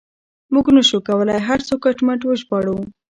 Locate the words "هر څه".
1.47-1.73